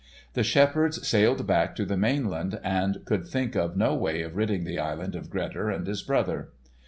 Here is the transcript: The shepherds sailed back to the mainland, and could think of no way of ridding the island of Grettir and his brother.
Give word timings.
The 0.33 0.41
shepherds 0.41 1.07
sailed 1.07 1.45
back 1.45 1.75
to 1.75 1.85
the 1.85 1.95
mainland, 1.95 2.59
and 2.63 3.05
could 3.05 3.27
think 3.27 3.55
of 3.55 3.77
no 3.77 3.93
way 3.93 4.23
of 4.23 4.35
ridding 4.35 4.63
the 4.63 4.79
island 4.79 5.13
of 5.13 5.29
Grettir 5.29 5.69
and 5.69 5.85
his 5.85 6.01
brother. 6.01 6.49